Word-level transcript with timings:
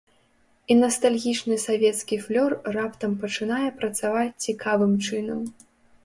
І 0.75 0.75
настальгічны 0.83 1.57
савецкі 1.65 2.15
флёр 2.25 2.55
раптам 2.77 3.13
пачынае 3.25 3.67
працаваць 3.83 4.41
цікавым 4.47 4.97
чынам. 5.07 5.45